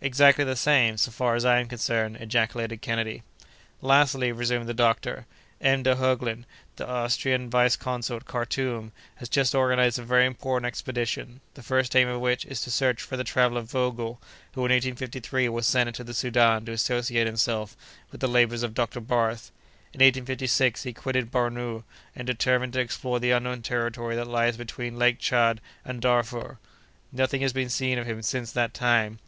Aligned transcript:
"Exactly 0.00 0.44
the 0.44 0.56
same, 0.56 0.96
so 0.96 1.10
far 1.10 1.34
as 1.34 1.44
I 1.44 1.60
am 1.60 1.68
concerned," 1.68 2.16
ejaculated 2.18 2.80
Kennedy. 2.80 3.22
"Lastly," 3.82 4.32
resumed 4.32 4.66
the 4.66 4.72
doctor, 4.72 5.26
"M. 5.60 5.82
de 5.82 5.96
Heuglin, 5.96 6.46
the 6.76 6.88
Austrian 6.88 7.50
vice 7.50 7.76
consul 7.76 8.16
at 8.16 8.24
Karthoum, 8.24 8.92
has 9.16 9.28
just 9.28 9.54
organized 9.54 9.98
a 9.98 10.02
very 10.02 10.24
important 10.24 10.66
expedition, 10.66 11.42
the 11.52 11.62
first 11.62 11.94
aim 11.94 12.08
of 12.08 12.22
which 12.22 12.46
is 12.46 12.62
to 12.62 12.70
search 12.70 13.02
for 13.02 13.18
the 13.18 13.24
traveller 13.24 13.60
Vogel, 13.60 14.18
who, 14.54 14.60
in 14.60 14.72
1853, 14.72 15.50
was 15.50 15.66
sent 15.66 15.86
into 15.88 16.02
the 16.02 16.14
Soudan 16.14 16.64
to 16.64 16.72
associate 16.72 17.26
himself 17.26 17.76
with 18.10 18.22
the 18.22 18.26
labors 18.26 18.62
of 18.62 18.72
Dr. 18.72 19.00
Barth. 19.00 19.52
In 19.92 19.98
1856, 19.98 20.84
he 20.84 20.94
quitted 20.94 21.30
Bornou, 21.30 21.84
and 22.16 22.26
determined 22.26 22.72
to 22.72 22.80
explore 22.80 23.20
the 23.20 23.32
unknown 23.32 23.60
country 23.60 24.16
that 24.16 24.28
lies 24.28 24.56
between 24.56 24.98
Lake 24.98 25.18
Tchad 25.18 25.58
and 25.84 26.00
Darfur. 26.00 26.56
Nothing 27.12 27.42
has 27.42 27.52
been 27.52 27.68
seen 27.68 27.98
of 27.98 28.06
him 28.06 28.22
since 28.22 28.50
that 28.50 28.72
time. 28.72 29.18